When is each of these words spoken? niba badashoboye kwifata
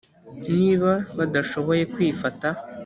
niba 0.55 0.91
badashoboye 1.17 1.83
kwifata 1.93 2.47